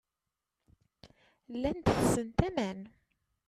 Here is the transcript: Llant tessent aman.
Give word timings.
Llant 1.57 1.85
tessent 1.91 2.39
aman. 2.51 2.79